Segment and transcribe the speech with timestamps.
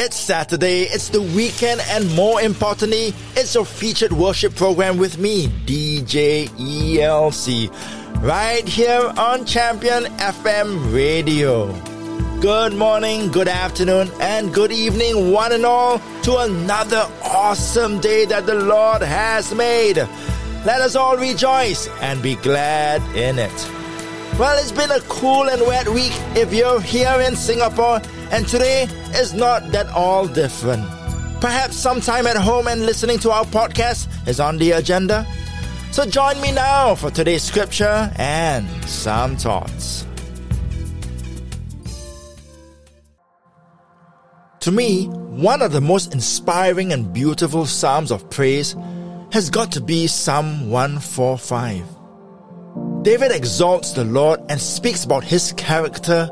[0.00, 5.48] It's Saturday, it's the weekend, and more importantly, it's your featured worship program with me,
[5.66, 7.68] DJ ELC,
[8.22, 11.72] right here on Champion FM Radio.
[12.40, 18.46] Good morning, good afternoon, and good evening, one and all, to another awesome day that
[18.46, 19.96] the Lord has made.
[20.64, 23.77] Let us all rejoice and be glad in it.
[24.38, 28.00] Well, it's been a cool and wet week if you're here in Singapore,
[28.30, 28.84] and today
[29.16, 30.88] is not that all different.
[31.40, 35.26] Perhaps sometime at home and listening to our podcast is on the agenda.
[35.90, 40.06] So join me now for today's scripture and some thoughts.
[44.60, 48.76] To me, one of the most inspiring and beautiful psalms of praise
[49.32, 51.97] has got to be Psalm 145.
[53.08, 56.28] David exalts the Lord and speaks about his character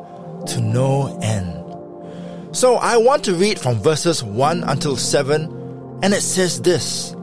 [0.49, 2.55] to no end.
[2.55, 7.15] So I want to read from verses 1 until 7, and it says this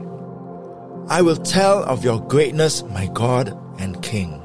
[1.08, 4.42] I will tell of your greatness, my God and King.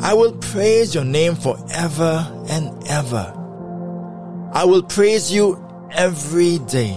[0.00, 3.30] I will praise your name forever and ever.
[4.54, 6.94] I will praise you every day.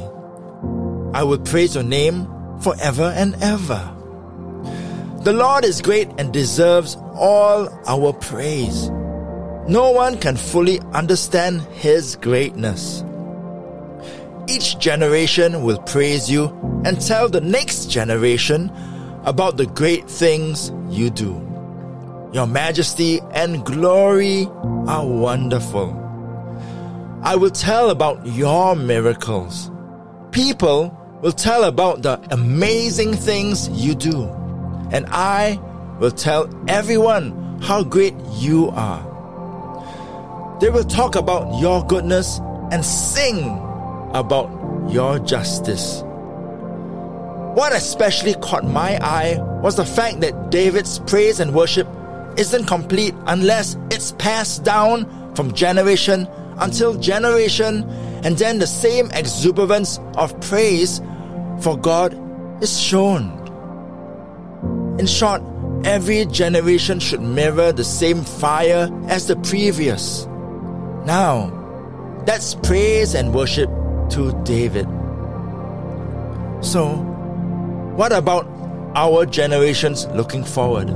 [1.13, 2.25] I will praise your name
[2.61, 3.94] forever and ever.
[5.25, 8.91] The Lord is great and deserves all our praise.
[9.67, 13.03] No one can fully understand His greatness.
[14.47, 16.49] Each generation will praise you
[16.85, 18.71] and tell the next generation
[19.23, 21.33] about the great things you do.
[22.31, 24.45] Your majesty and glory
[24.87, 25.89] are wonderful.
[27.23, 29.71] I will tell about your miracles.
[30.29, 34.44] People will tell about the amazing things you do
[34.91, 35.59] and I
[35.99, 39.01] will tell everyone how great you are.
[40.59, 42.39] They will talk about your goodness
[42.71, 43.59] and sing
[44.13, 44.49] about
[44.89, 46.01] your justice.
[47.55, 51.87] What especially caught my eye was the fact that David's praise and worship
[52.37, 56.27] isn't complete unless it's passed down from generation
[56.57, 57.83] until generation,
[58.23, 61.01] and then the same exuberance of praise
[61.61, 62.13] for God
[62.63, 63.44] is shown.
[64.97, 65.41] In short,
[65.83, 70.25] every generation should mirror the same fire as the previous.
[71.05, 71.51] Now,
[72.25, 73.69] that's praise and worship
[74.11, 74.85] to David.
[76.61, 76.95] So,
[77.95, 78.47] what about
[78.95, 80.89] our generations looking forward?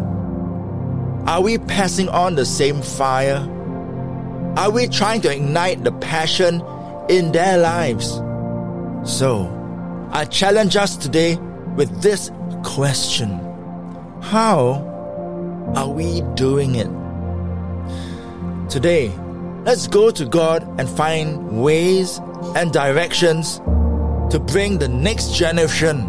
[1.27, 3.47] Are we passing on the same fire?
[4.57, 6.63] Are we trying to ignite the passion
[7.09, 8.13] in their lives?
[9.03, 9.55] So,
[10.11, 11.35] I challenge us today
[11.75, 12.31] with this
[12.63, 13.48] question.
[14.21, 14.85] How
[15.75, 16.89] are we doing it?
[18.69, 19.11] Today,
[19.65, 22.19] let's go to God and find ways
[22.55, 23.57] and directions
[24.29, 26.01] to bring the next generation,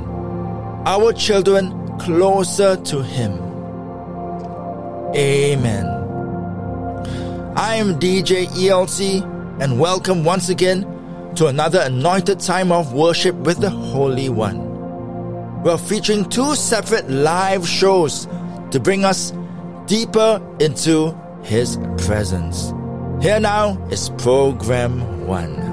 [0.86, 3.32] our children, closer to Him.
[5.14, 5.86] Amen.
[7.56, 9.22] I am DJ ELC
[9.62, 10.82] and welcome once again
[11.36, 14.69] to another anointed time of worship with the Holy One
[15.62, 18.26] we're featuring two separate live shows
[18.70, 19.32] to bring us
[19.86, 22.72] deeper into His presence.
[23.22, 25.69] Here now is program one.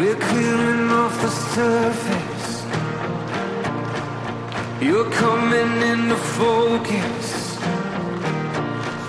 [0.00, 2.64] We're clearing off the surface.
[4.80, 7.58] You're coming into focus.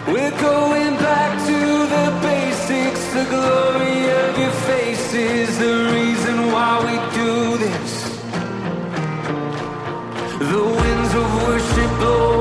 [0.06, 1.60] We're going back to
[1.96, 3.04] the basics.
[3.14, 7.92] The glory of your face is the reason why we do this.
[10.52, 12.41] The winds of worship blowing.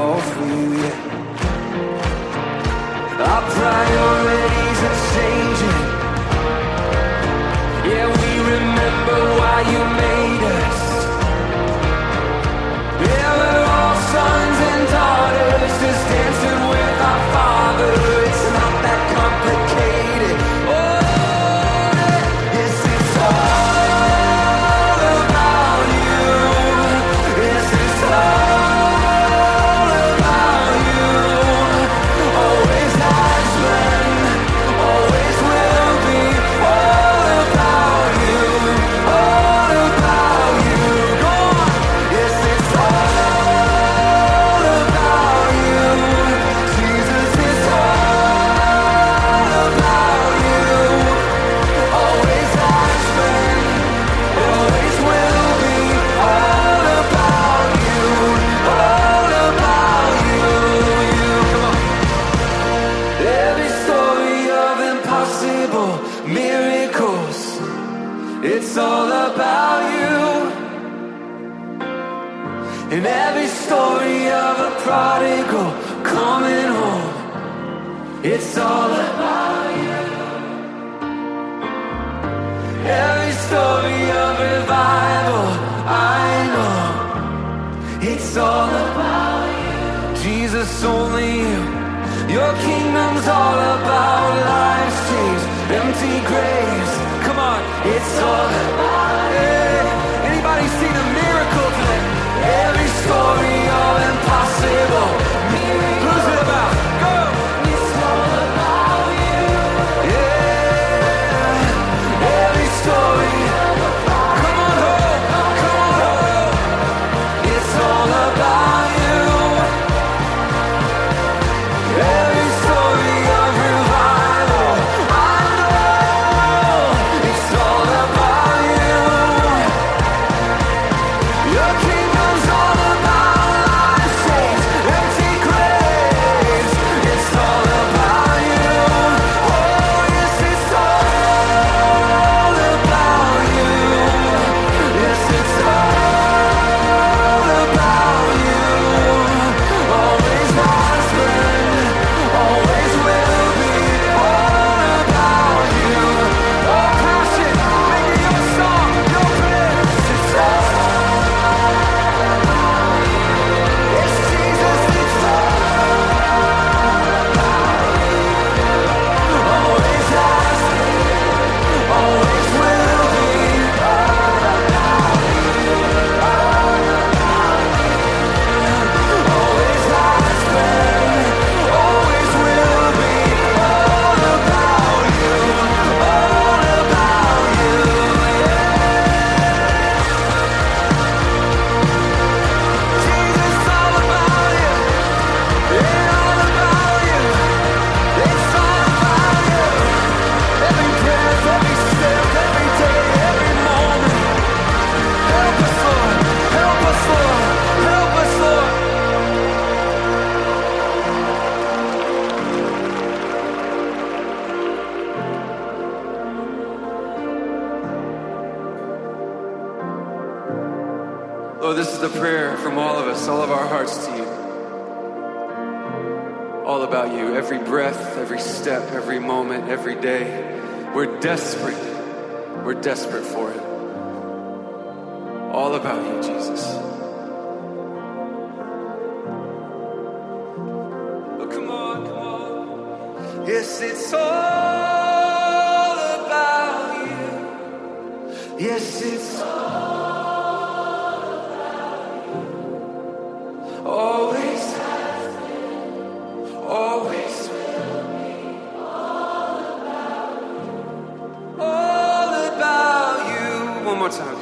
[264.11, 264.37] time.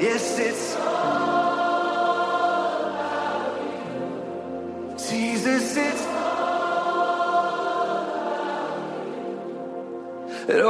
[0.00, 0.74] Yes, it's
[5.08, 6.04] Jesus, it's
[10.46, 10.60] It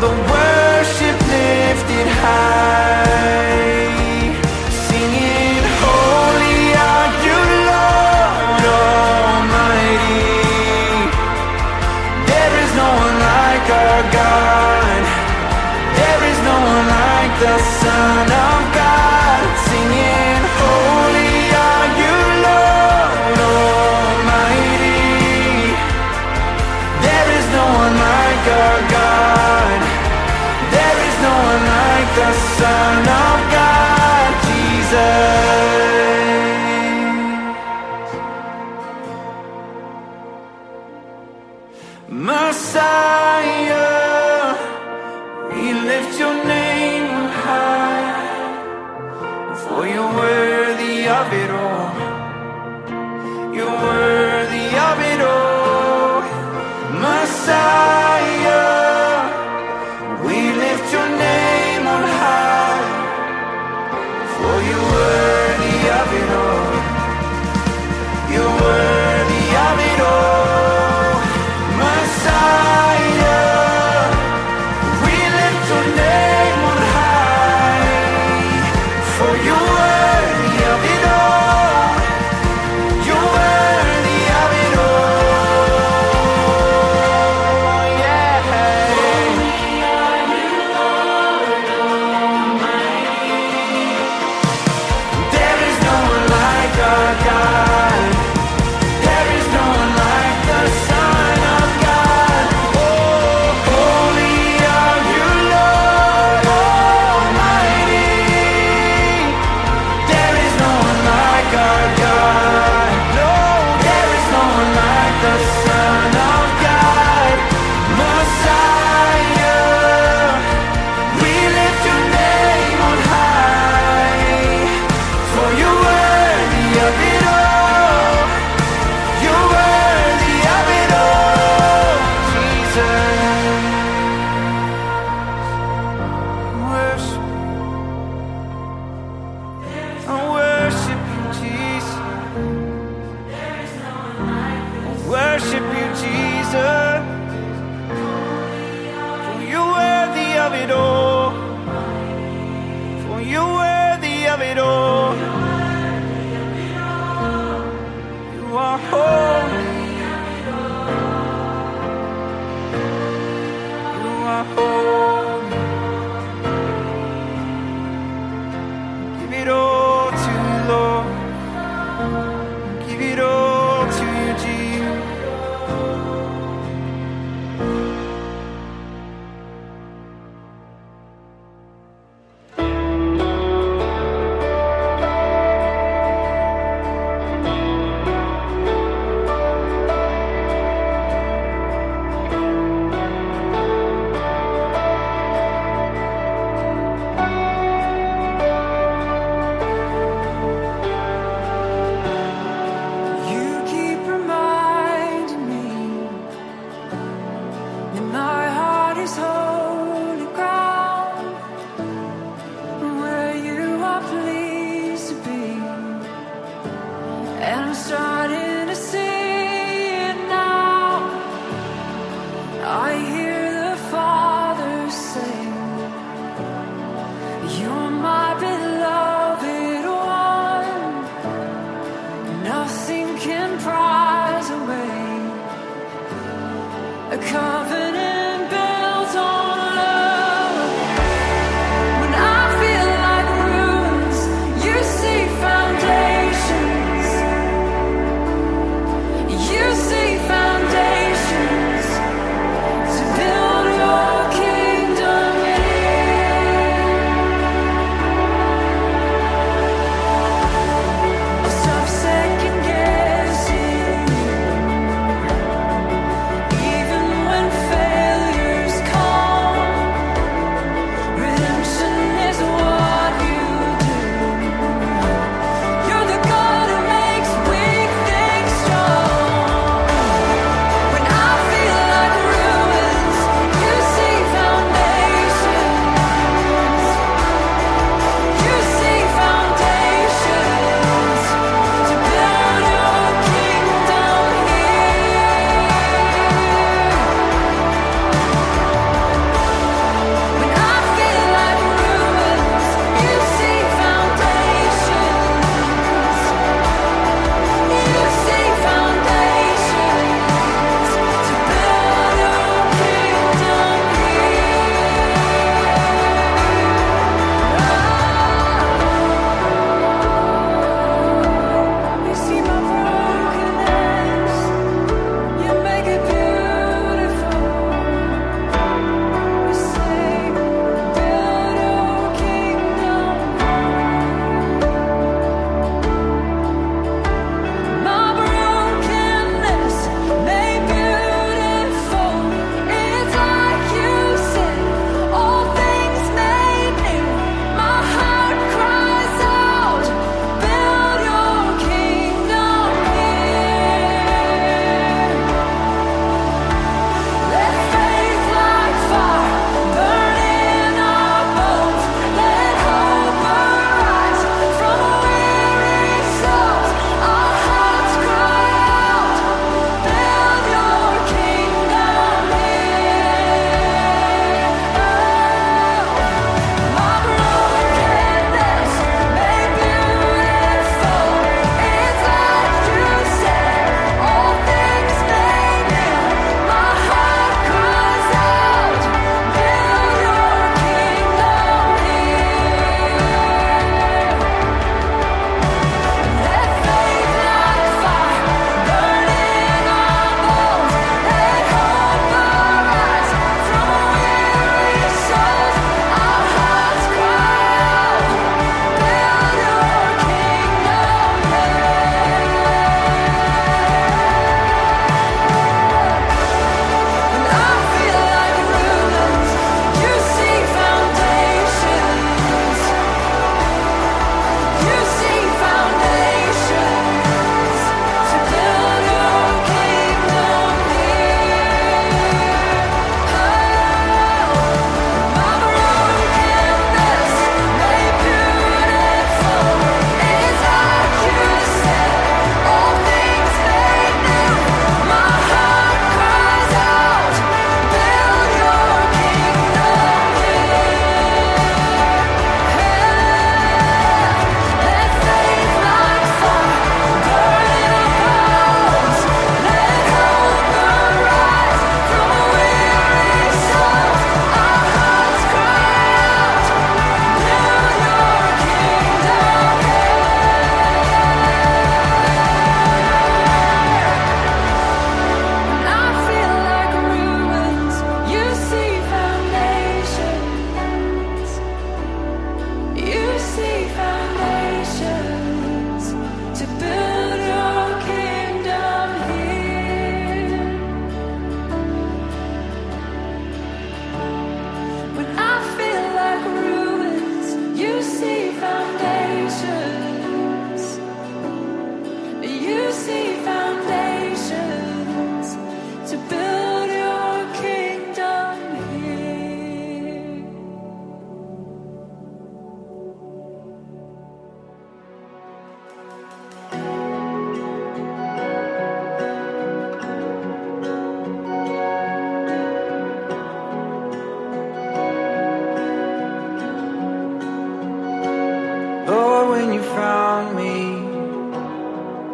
[0.00, 0.55] the worship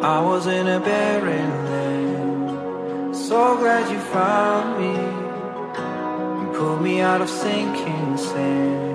[0.05, 3.17] I was in a barren land.
[3.17, 4.97] So glad you found me
[6.41, 8.92] and pulled me out of sinking sand.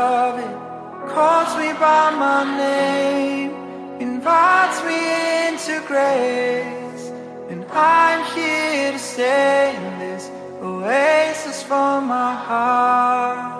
[0.00, 0.56] Love it
[1.12, 3.50] calls me by my name,
[4.00, 5.00] invites me
[5.48, 7.04] into grace,
[7.50, 10.30] and I'm here to stay in this
[10.62, 13.59] oasis for my heart.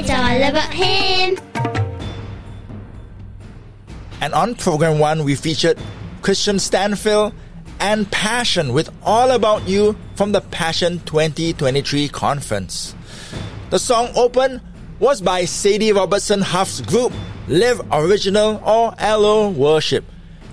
[0.00, 1.36] It's all about him.
[4.20, 5.76] And on program one, we featured
[6.22, 7.34] Kristian Stanfill
[7.80, 12.94] and Passion with All About You from the Passion 2023 conference.
[13.70, 14.60] The song open
[15.00, 17.12] was by Sadie Robertson Huff's group
[17.48, 20.04] Live Original or LO Worship.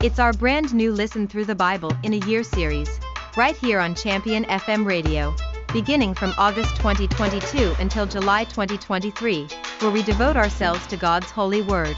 [0.00, 3.00] It's our brand new Listen Through the Bible in a Year series,
[3.36, 5.34] right here on Champion FM Radio,
[5.72, 9.48] beginning from August 2022 until July 2023,
[9.80, 11.96] where we devote ourselves to God's holy word.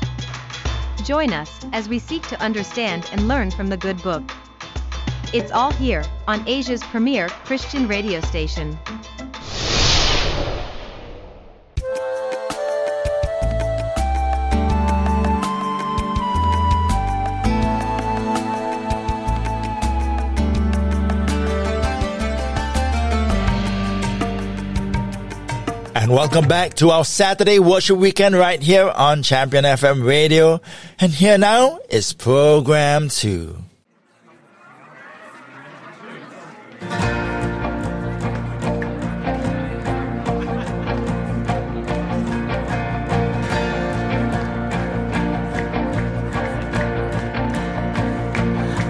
[1.05, 4.23] Join us as we seek to understand and learn from the good book.
[5.35, 8.79] It's all here on Asia's premier Christian radio station.
[25.93, 30.61] And welcome back to our Saturday worship weekend right here on Champion FM Radio.
[31.01, 33.57] And here now is program two.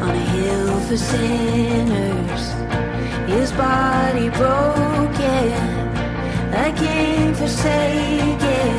[0.03, 2.53] on a hill for sinners.
[3.27, 5.20] His body king
[7.51, 8.75] forsaken,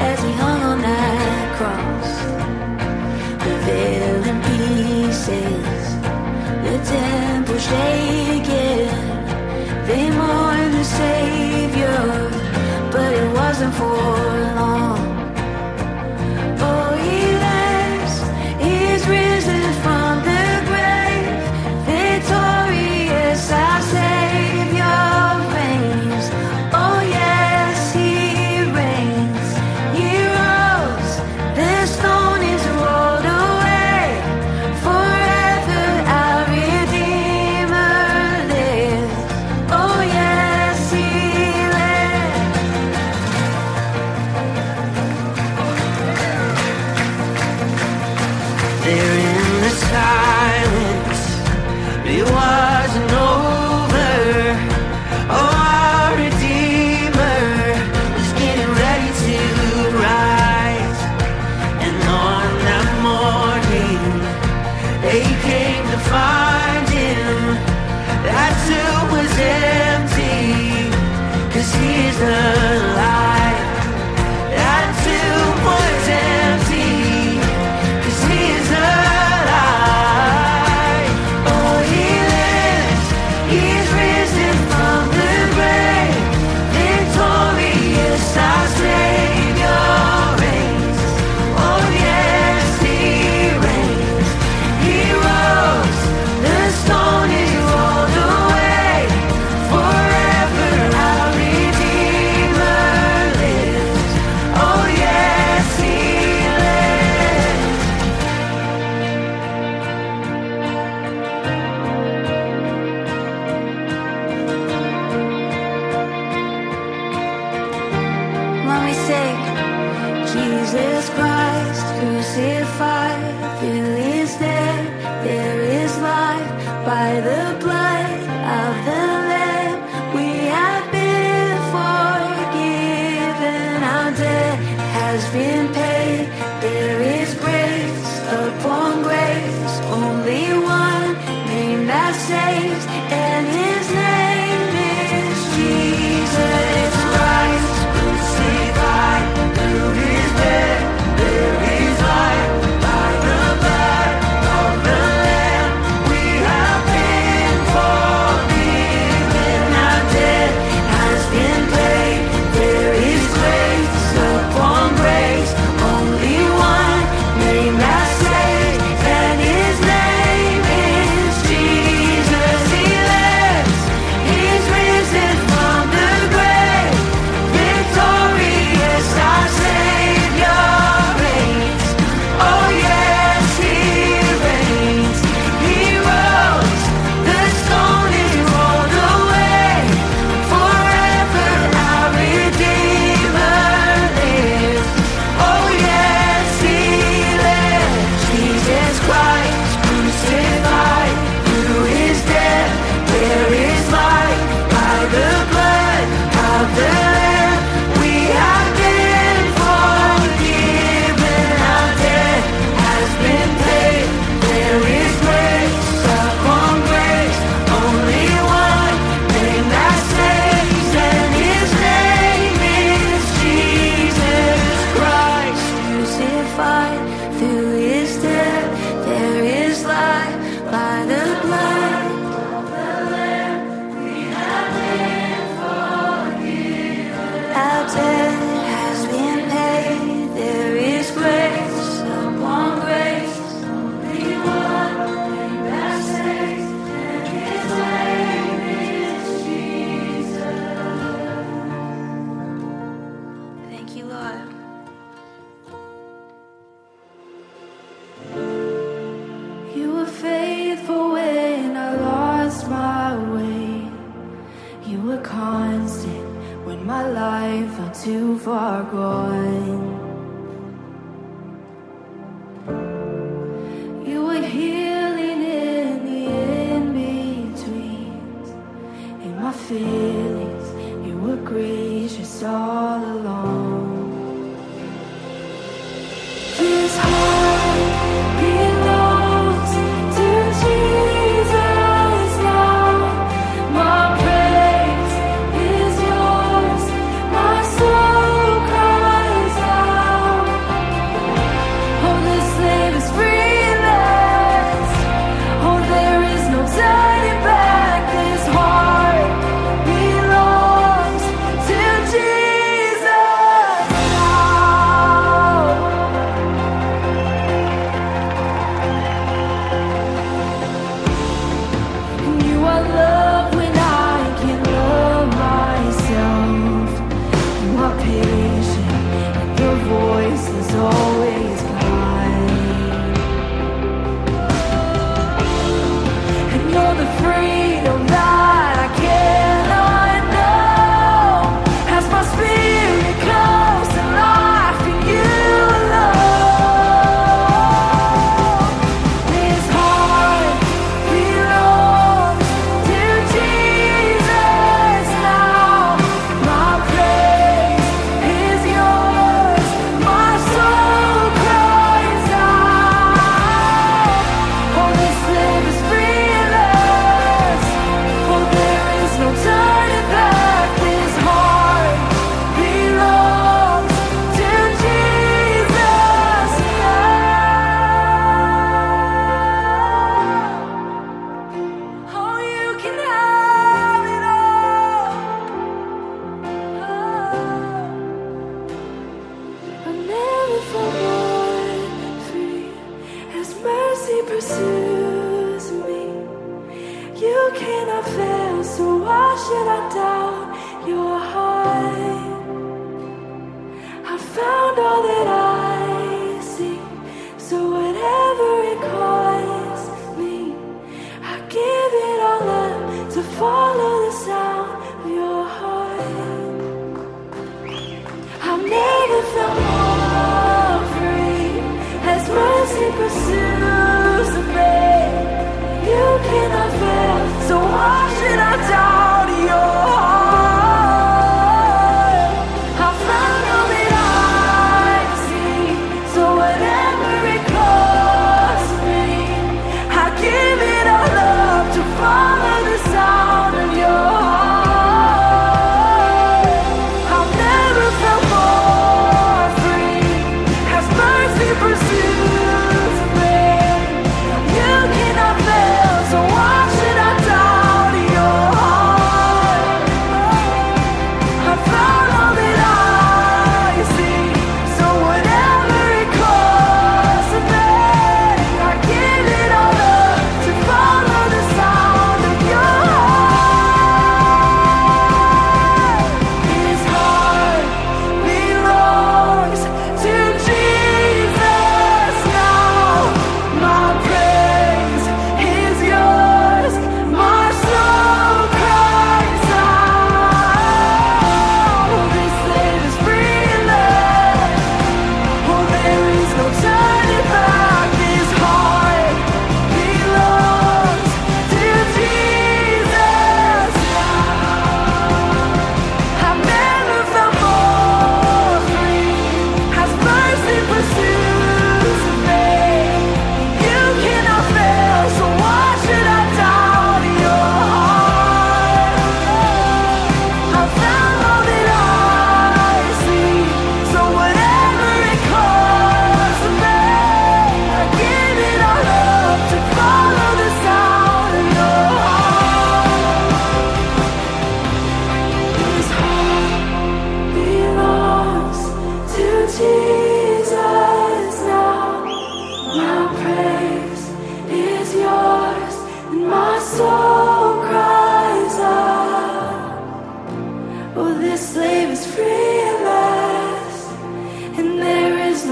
[0.00, 2.10] as he hung on that cross.
[3.46, 5.84] The pieces,
[6.66, 8.88] the temple shaken.
[9.86, 12.30] They mourn the Savior,
[12.90, 14.45] but it wasn't for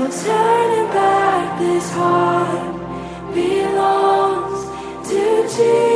[0.05, 1.59] no turning back.
[1.59, 5.94] This heart belongs to Jesus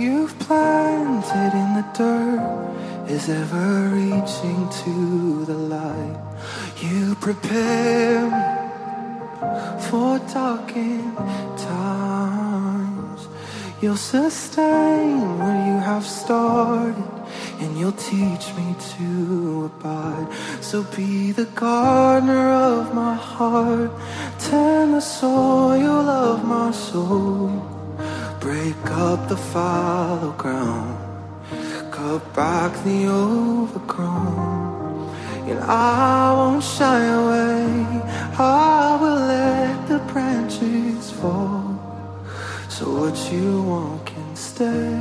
[0.00, 6.18] you've planted in the dirt is ever reaching to the light.
[6.80, 8.46] You prepare me
[9.86, 11.16] for darkened
[11.58, 13.28] times.
[13.82, 17.12] You'll sustain what you have started,
[17.60, 20.28] and you'll teach me to abide.
[20.62, 23.90] So be the gardener of my heart,
[24.38, 27.69] tend the soil of my soul.
[28.40, 30.96] Break up the fallow ground,
[31.92, 34.70] cut back the overgrown.
[35.48, 37.84] And I won't shy away,
[38.38, 41.76] I will let the branches fall.
[42.68, 44.94] So what you want can stay,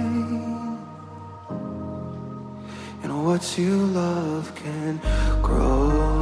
[3.03, 4.99] and what you love can
[5.41, 6.18] grow.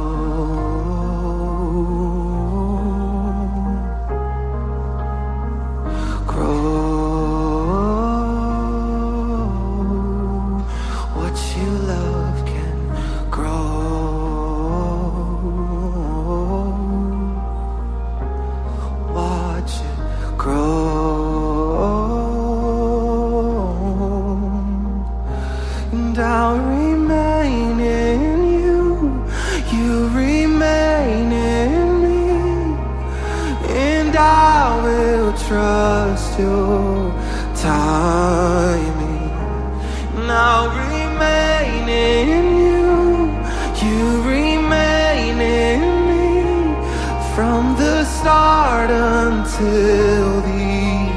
[49.48, 51.08] Until the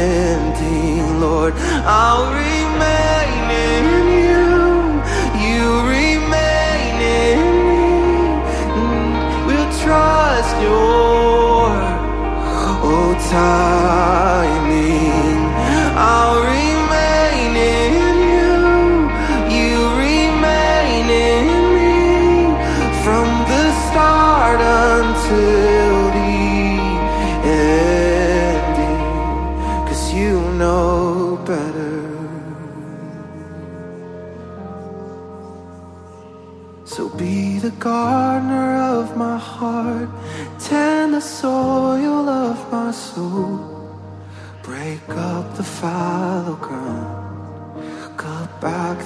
[0.00, 1.52] ending, Lord.
[1.84, 3.84] I'll remain in
[4.24, 4.48] you.
[5.44, 7.86] You remain in me.
[9.46, 11.68] We'll trust your
[12.82, 13.65] oh timing.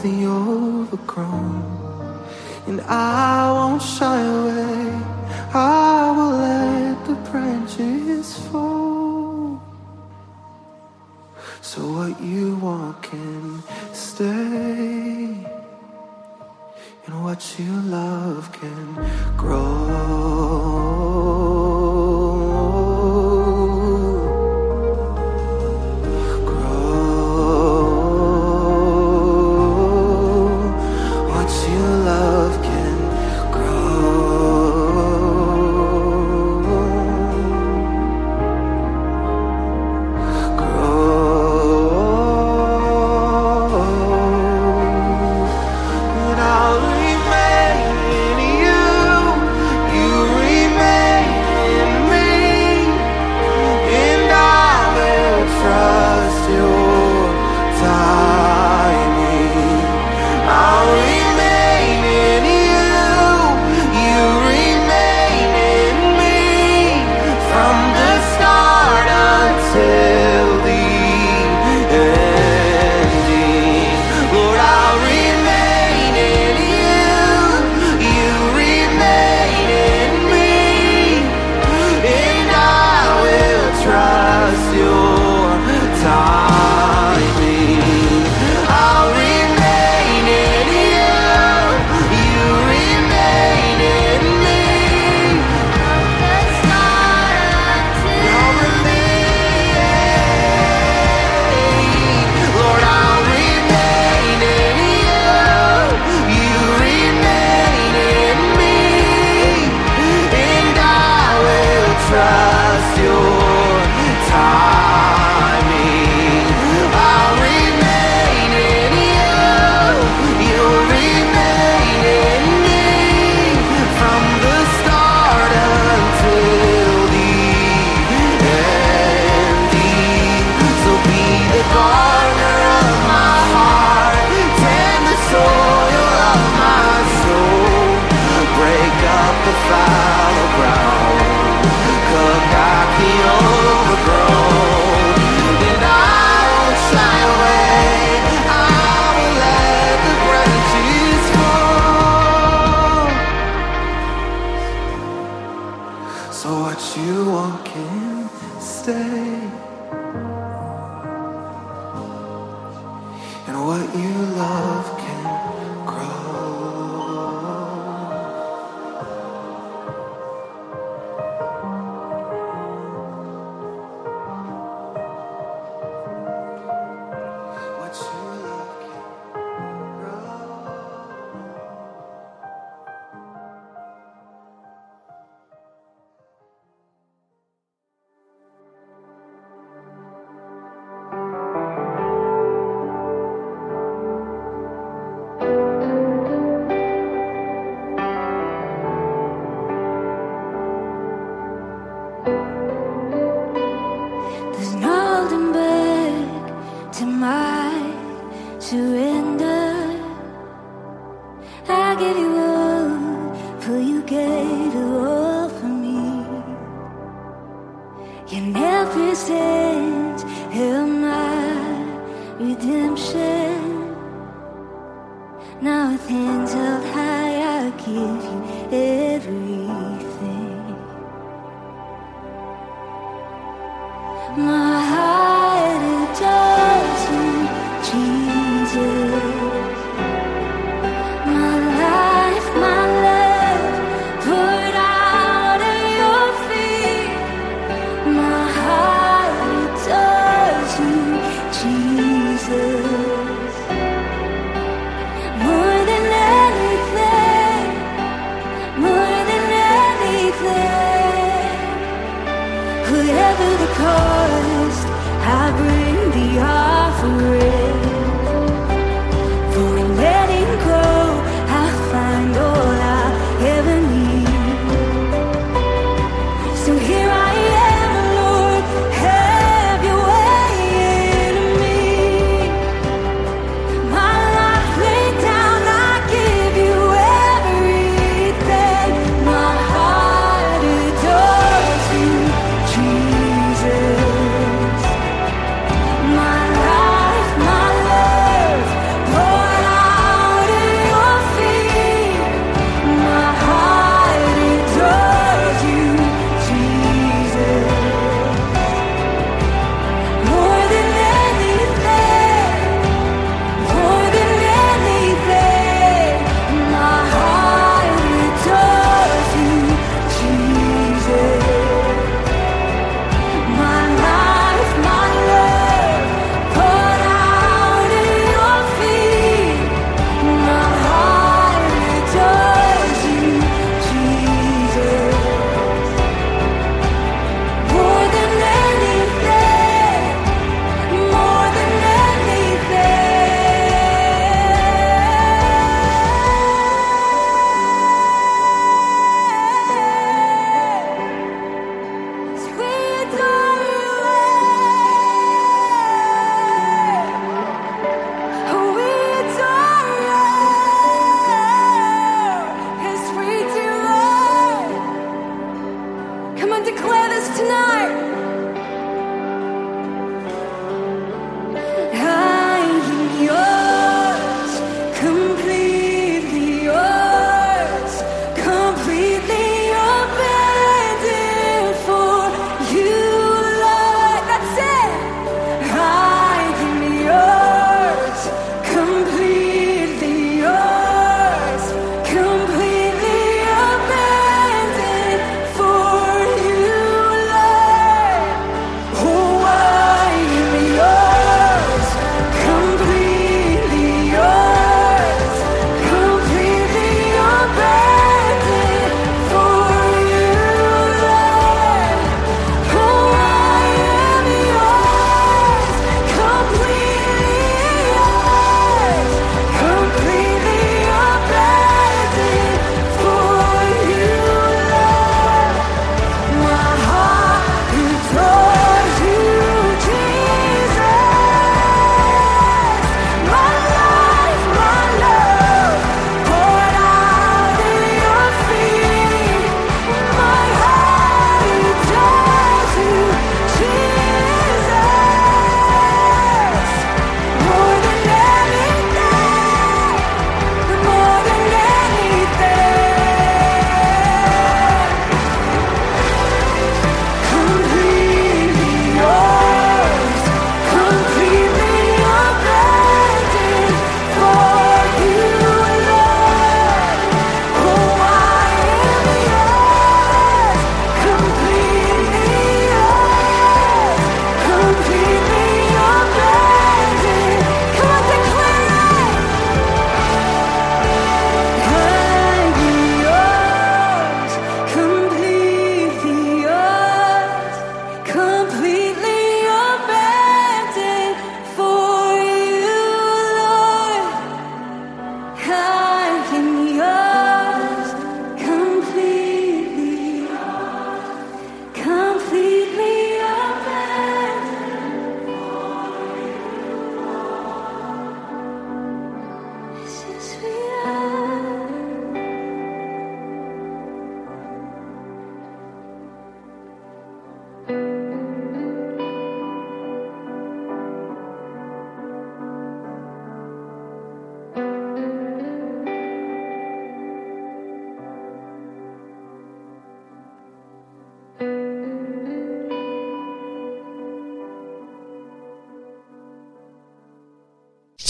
[0.02, 1.62] The overgrown.
[2.66, 4.39] And I won't shy away,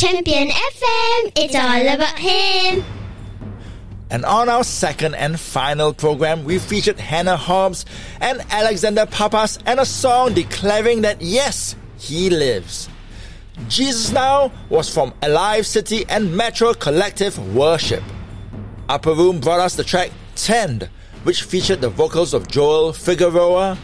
[0.00, 2.82] Champion FM, it's all about him.
[4.08, 7.84] And on our second and final program, we featured Hannah Hobbs
[8.18, 12.88] and Alexander Pappas and a song declaring that yes, he lives.
[13.68, 18.02] Jesus Now was from Alive City and Metro Collective Worship.
[18.88, 20.88] Upper Room brought us the track Tend,
[21.24, 23.76] which featured the vocals of Joel Figueroa.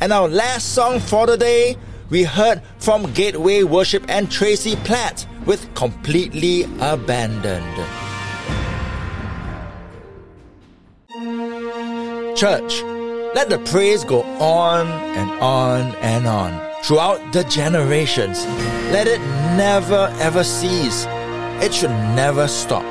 [0.00, 1.76] And our last song for the day,
[2.10, 7.64] we heard from Gateway Worship and Tracy Platt with Completely Abandoned.
[12.36, 12.82] Church,
[13.34, 18.44] let the praise go on and on and on throughout the generations.
[18.92, 19.20] Let it
[19.56, 21.06] never ever cease.
[21.62, 22.84] It should never stop.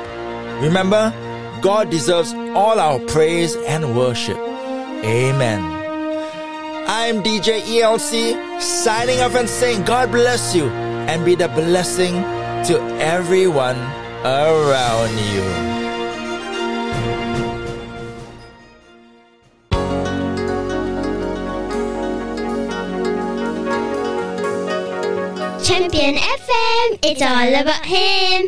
[0.62, 1.12] Remember,
[1.60, 4.38] God deserves all our praise and worship.
[4.38, 5.62] Amen.
[6.86, 12.80] I'm DJ ELC signing off and saying God bless you and be the blessing to
[12.98, 13.76] everyone
[14.24, 15.44] around you.
[25.62, 28.34] Champion FM, it's all about him.